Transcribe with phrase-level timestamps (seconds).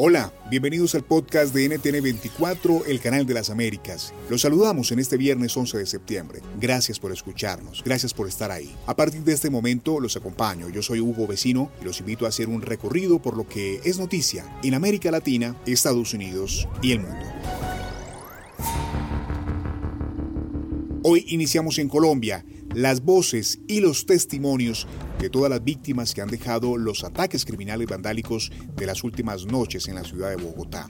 [0.00, 4.14] Hola, bienvenidos al podcast de NTN24, el canal de las Américas.
[4.30, 6.40] Los saludamos en este viernes 11 de septiembre.
[6.60, 8.72] Gracias por escucharnos, gracias por estar ahí.
[8.86, 10.68] A partir de este momento los acompaño.
[10.68, 13.98] Yo soy Hugo Vecino y los invito a hacer un recorrido por lo que es
[13.98, 17.26] noticia en América Latina, Estados Unidos y el mundo.
[21.02, 24.86] Hoy iniciamos en Colombia las voces y los testimonios
[25.18, 29.88] de todas las víctimas que han dejado los ataques criminales vandálicos de las últimas noches
[29.88, 30.88] en la ciudad de Bogotá.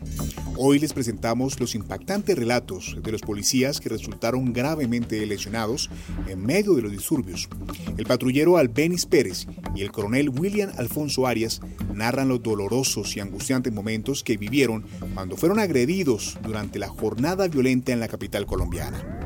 [0.57, 5.89] Hoy les presentamos los impactantes relatos de los policías que resultaron gravemente lesionados
[6.27, 7.49] en medio de los disturbios.
[7.97, 11.61] El patrullero Albenis Pérez y el coronel William Alfonso Arias
[11.95, 17.93] narran los dolorosos y angustiantes momentos que vivieron cuando fueron agredidos durante la jornada violenta
[17.93, 19.18] en la capital colombiana.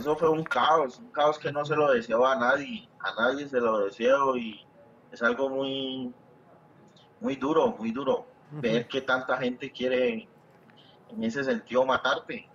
[0.00, 3.46] Eso fue un caos, un caos que no se lo deseo a nadie, a nadie
[3.46, 4.58] se lo deseo y
[5.12, 6.10] es algo muy,
[7.20, 8.24] muy duro, muy duro.
[8.50, 10.26] Ver que tanta gente quiere
[11.10, 12.48] en ese sentido matarte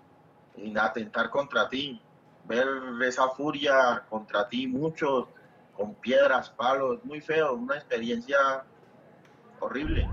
[0.57, 2.01] y atentar contra ti.
[2.45, 2.67] Ver
[3.03, 5.27] esa furia contra ti, muchos
[5.77, 8.65] con piedras, palos, muy feo, una experiencia
[9.59, 10.09] horrible.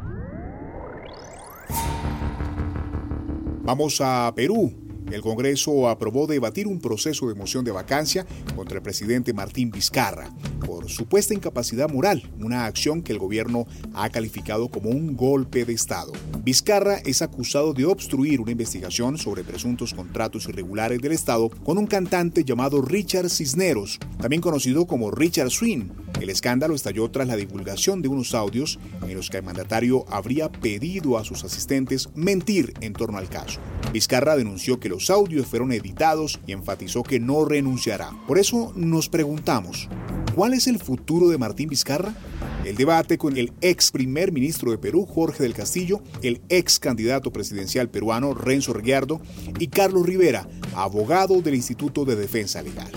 [3.64, 4.81] Vamos a Perú,
[5.12, 10.32] el Congreso aprobó debatir un proceso de moción de vacancia contra el presidente Martín Vizcarra
[10.62, 15.72] por supuesta incapacidad moral, una acción que el gobierno ha calificado como un golpe de
[15.72, 16.12] Estado.
[16.44, 21.86] Vizcarra es acusado de obstruir una investigación sobre presuntos contratos irregulares del Estado con un
[21.86, 25.90] cantante llamado Richard Cisneros, también conocido como Richard Swing.
[26.20, 30.50] El escándalo estalló tras la divulgación de unos audios en los que el mandatario habría
[30.50, 33.60] pedido a sus asistentes mentir en torno al caso.
[33.92, 38.10] Vizcarra denunció que los audios fueron editados y enfatizó que no renunciará.
[38.26, 39.88] Por eso nos preguntamos,
[40.34, 42.16] ¿cuál es el futuro de Martín Vizcarra?
[42.64, 47.32] El debate con el ex primer ministro de Perú, Jorge del Castillo, el ex candidato
[47.32, 49.20] presidencial peruano, Renzo Reguiardo,
[49.58, 52.90] y Carlos Rivera, abogado del Instituto de Defensa Legal.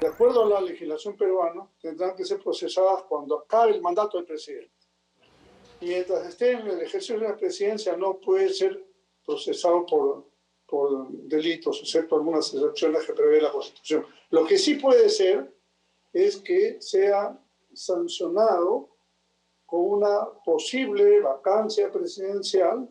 [0.00, 4.26] De acuerdo a la legislación peruana, tendrán que ser procesadas cuando acabe el mandato del
[4.26, 4.80] presidente
[5.80, 8.84] mientras esté en el ejercicio de la presidencia no puede ser
[9.24, 10.26] procesado por,
[10.66, 14.06] por delitos, excepto algunas excepciones que prevé la Constitución.
[14.30, 15.52] Lo que sí puede ser
[16.12, 17.38] es que sea
[17.72, 18.88] sancionado
[19.66, 22.88] con una posible vacancia presidencial.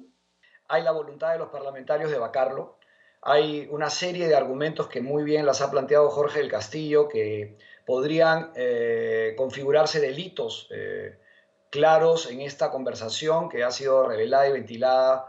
[0.68, 2.78] Hay la voluntad de los parlamentarios de vacarlo.
[3.22, 7.58] Hay una serie de argumentos que muy bien las ha planteado Jorge del Castillo que
[7.86, 10.70] podrían eh, configurarse delitos.
[10.72, 11.20] Eh,
[11.70, 15.28] claros en esta conversación que ha sido revelada y ventilada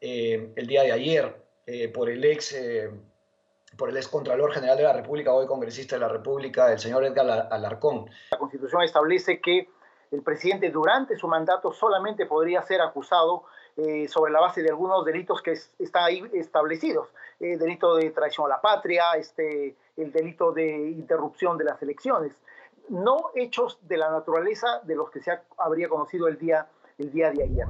[0.00, 1.36] eh, el día de ayer
[1.66, 2.90] eh, por el ex eh,
[3.76, 7.04] por el ex Contralor General de la República, hoy congresista de la República, el señor
[7.04, 8.06] Edgar Alarcón.
[8.30, 9.68] La Constitución establece que
[10.10, 13.44] el presidente durante su mandato solamente podría ser acusado
[14.08, 17.08] sobre la base de algunos delitos que están ahí establecidos.
[17.38, 22.32] delito de traición a la patria, este, el delito de interrupción de las elecciones
[22.88, 26.68] no hechos de la naturaleza de los que se habría conocido el día,
[26.98, 27.66] el día de ayer.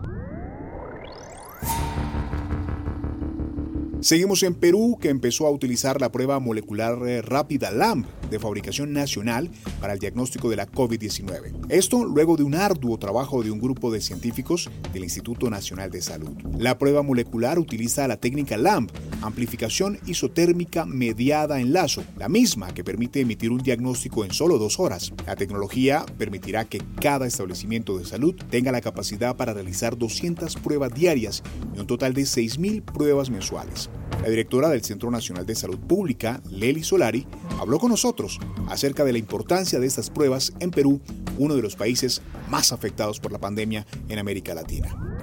[4.06, 8.93] Seguimos en Perú, que empezó a utilizar la prueba molecular eh, rápida LAMP de fabricación
[8.93, 9.50] nacional
[9.81, 11.67] para el diagnóstico de la COVID-19.
[11.70, 16.03] Esto luego de un arduo trabajo de un grupo de científicos del Instituto Nacional de
[16.03, 16.37] Salud.
[16.56, 18.93] La prueba molecular utiliza la técnica LAMP,
[19.26, 24.78] amplificación isotérmica mediada en lazo, la misma que permite emitir un diagnóstico en solo dos
[24.81, 25.12] horas.
[25.26, 30.94] La tecnología permitirá que cada establecimiento de salud tenga la capacidad para realizar 200 pruebas
[30.94, 31.43] diarias
[31.75, 33.90] y un total de 6.000 pruebas mensuales.
[34.23, 37.26] La directora del Centro Nacional de Salud Pública, Leli Solari,
[37.61, 41.00] habló con nosotros acerca de la importancia de estas pruebas en Perú,
[41.38, 45.16] uno de los países más afectados por la pandemia en América Latina.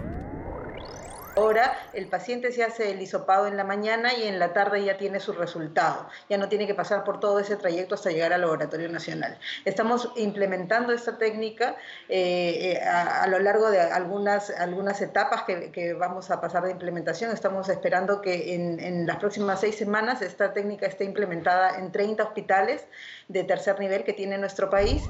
[1.35, 4.97] Ahora el paciente se hace el hisopado en la mañana y en la tarde ya
[4.97, 6.07] tiene su resultado.
[6.29, 9.39] Ya no tiene que pasar por todo ese trayecto hasta llegar al laboratorio nacional.
[9.65, 11.75] Estamos implementando esta técnica
[12.07, 17.31] eh, eh, a, lo largo de algunas, algunas etapas que, vamos a pasar de implementación.
[17.31, 22.23] Estamos esperando que en, en las próximas seis semanas esta técnica esté implementada en 30
[22.23, 22.85] hospitales
[23.27, 25.03] de tercer nivel que tiene nuestro país.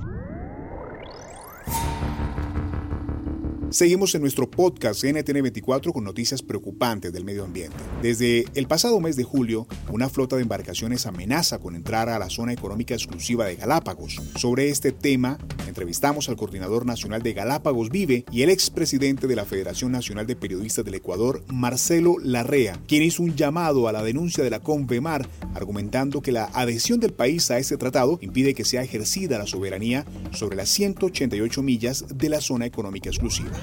[3.74, 7.76] Seguimos en nuestro podcast NTN24 con noticias preocupantes del medio ambiente.
[8.04, 12.30] Desde el pasado mes de julio, una flota de embarcaciones amenaza con entrar a la
[12.30, 14.22] zona económica exclusiva de Galápagos.
[14.36, 19.44] Sobre este tema, entrevistamos al coordinador nacional de Galápagos Vive y el expresidente de la
[19.44, 24.44] Federación Nacional de Periodistas del Ecuador, Marcelo Larrea, quien hizo un llamado a la denuncia
[24.44, 28.84] de la CONVEMAR, argumentando que la adhesión del país a este tratado impide que sea
[28.84, 33.63] ejercida la soberanía sobre las 188 millas de la zona económica exclusiva.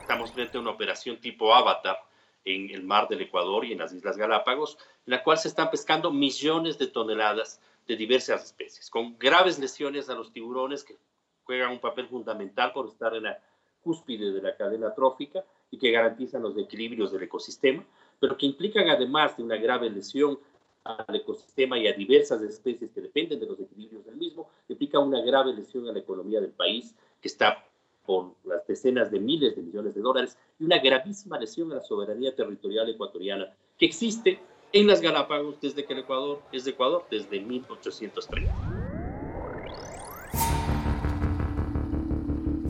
[0.00, 1.98] Estamos frente a una operación tipo Avatar
[2.44, 5.70] en el mar del Ecuador y en las Islas Galápagos, en la cual se están
[5.70, 10.96] pescando millones de toneladas de diversas especies, con graves lesiones a los tiburones que
[11.44, 13.38] juegan un papel fundamental por estar en la
[13.80, 17.84] cúspide de la cadena trófica y que garantizan los equilibrios del ecosistema,
[18.18, 20.38] pero que implican además de una grave lesión
[20.84, 25.20] al ecosistema y a diversas especies que dependen de los equilibrios del mismo, implica una
[25.20, 27.64] grave lesión a la economía del país que está
[28.08, 31.82] por las decenas de miles de millones de dólares y una gravísima lesión a la
[31.82, 34.40] soberanía territorial ecuatoriana que existe
[34.72, 38.67] en las Galápagos desde que el Ecuador es de Ecuador, desde 1830.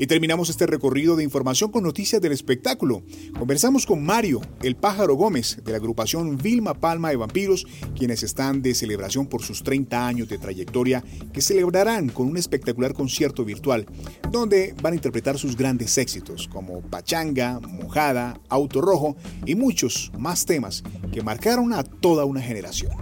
[0.00, 3.02] Y terminamos este recorrido de información con noticias del espectáculo.
[3.36, 7.66] Conversamos con Mario, el pájaro Gómez, de la agrupación Vilma Palma de Vampiros,
[7.96, 11.02] quienes están de celebración por sus 30 años de trayectoria,
[11.32, 13.86] que celebrarán con un espectacular concierto virtual,
[14.30, 19.16] donde van a interpretar sus grandes éxitos, como Pachanga, Mojada, Auto Rojo
[19.46, 22.92] y muchos más temas que marcaron a toda una generación.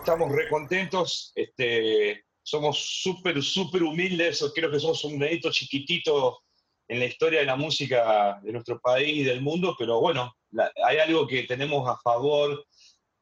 [0.00, 6.40] Estamos recontentos, este, somos súper, súper humildes, creo que somos un dedito chiquitito
[6.88, 10.34] en la historia de la música de nuestro país y del mundo, pero bueno,
[10.82, 12.64] hay algo que tenemos a favor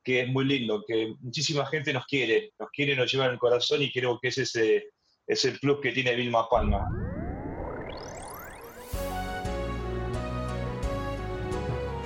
[0.04, 3.38] que es muy lindo, que muchísima gente nos quiere, nos quiere, nos lleva en el
[3.38, 4.84] corazón y creo que ese es, ese,
[5.26, 6.84] es el plus que tiene Vilma Palma.